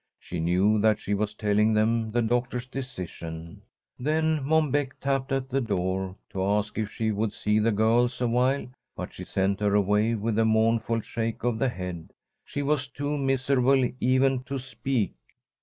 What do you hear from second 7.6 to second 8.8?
girls awhile,